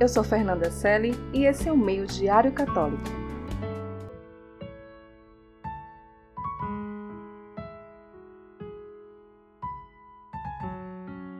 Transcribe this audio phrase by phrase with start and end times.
[0.00, 3.02] Eu sou Fernanda Selle e esse é o Meio Diário Católico.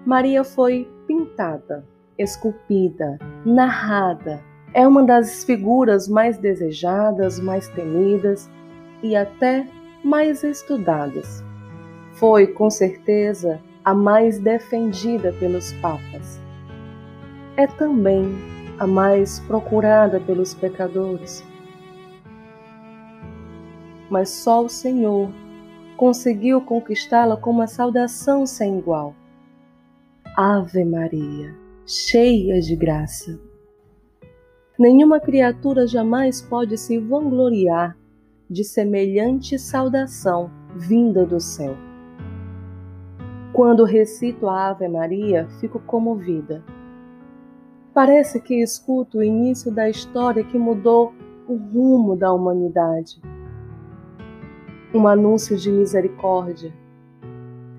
[0.05, 1.87] Maria foi pintada,
[2.19, 3.17] esculpida,
[3.47, 4.43] narrada.
[4.75, 8.51] É uma das figuras mais desejadas, mais temidas
[9.05, 9.69] e até
[10.03, 11.45] mais estudadas.
[12.15, 16.48] Foi, com certeza, a mais defendida pelos papas.
[17.59, 18.25] É também
[18.79, 21.43] a mais procurada pelos pecadores.
[24.09, 25.29] Mas só o Senhor
[25.97, 29.13] conseguiu conquistá-la com uma saudação sem igual.
[30.37, 31.53] Ave Maria,
[31.85, 33.37] cheia de graça.
[34.79, 37.99] Nenhuma criatura jamais pode se vangloriar
[38.49, 41.75] de semelhante saudação vinda do céu.
[43.53, 46.63] Quando recito a Ave Maria, fico comovida.
[47.95, 51.13] Parece que escuto o início da história que mudou
[51.49, 53.21] o rumo da humanidade.
[54.95, 56.73] Um anúncio de misericórdia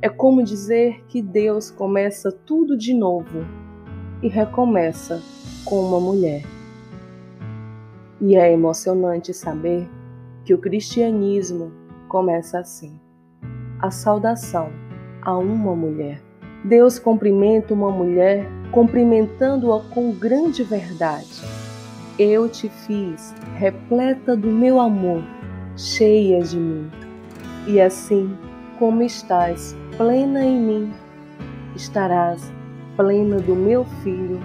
[0.02, 3.46] é como dizer que Deus começa tudo de novo
[4.22, 5.22] e recomeça
[5.66, 6.44] com uma mulher.
[8.22, 9.88] E é emocionante saber
[10.44, 11.72] que o cristianismo
[12.08, 13.00] começa assim:
[13.80, 14.70] a saudação
[15.22, 16.22] a uma mulher.
[16.66, 21.42] Deus cumprimenta uma mulher cumprimentando-a com grande verdade.
[22.18, 25.24] Eu te fiz repleta do meu amor,
[25.76, 26.90] cheia de mim.
[27.68, 28.38] E assim
[28.78, 30.94] como estás plena em mim,
[31.76, 32.52] estarás
[32.96, 34.40] plena do meu filho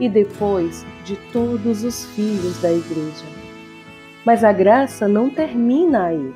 [0.00, 3.24] e depois de todos os filhos da igreja.
[4.24, 6.34] Mas a graça não termina aí.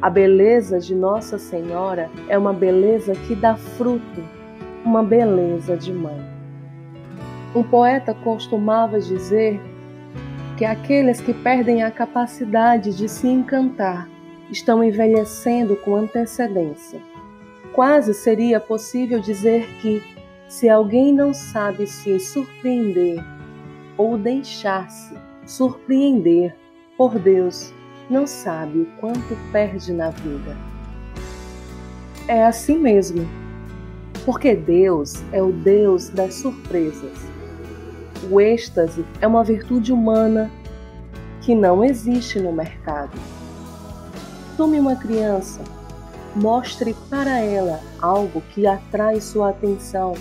[0.00, 4.22] A beleza de Nossa Senhora é uma beleza que dá fruto,
[4.84, 6.31] uma beleza de mãe.
[7.54, 9.60] Um poeta costumava dizer
[10.56, 14.08] que aqueles que perdem a capacidade de se encantar
[14.50, 17.00] estão envelhecendo com antecedência.
[17.72, 20.02] Quase seria possível dizer que,
[20.48, 23.22] se alguém não sabe se surpreender
[23.96, 25.14] ou deixar-se
[25.46, 26.54] surpreender
[26.96, 27.72] por Deus,
[28.08, 30.56] não sabe o quanto perde na vida.
[32.28, 33.26] É assim mesmo,
[34.24, 37.32] porque Deus é o Deus das surpresas.
[38.30, 40.50] O êxtase é uma virtude humana
[41.40, 43.18] que não existe no mercado.
[44.56, 45.60] Tome uma criança
[46.34, 50.14] mostre para ela algo que atrai sua atenção,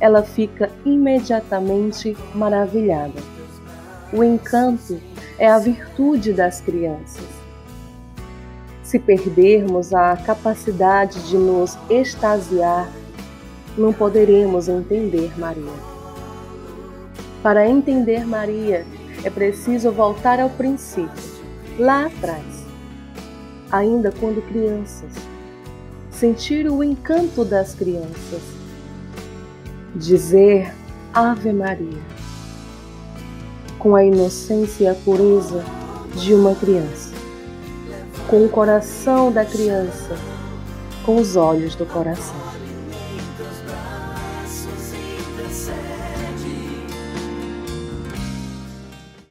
[0.00, 3.20] ela fica imediatamente maravilhada.
[4.12, 5.00] O encanto
[5.38, 7.24] é a virtude das crianças.
[8.82, 12.88] Se perdermos a capacidade de nos extasiar,
[13.76, 15.93] não poderemos entender Maria.
[17.44, 18.86] Para entender Maria,
[19.22, 21.22] é preciso voltar ao princípio,
[21.78, 22.64] lá atrás,
[23.70, 25.12] ainda quando crianças.
[26.10, 28.40] Sentir o encanto das crianças.
[29.94, 30.72] Dizer
[31.12, 32.00] Ave Maria,
[33.78, 35.62] com a inocência e a pureza
[36.16, 37.12] de uma criança,
[38.26, 40.16] com o coração da criança,
[41.04, 42.54] com os olhos do coração.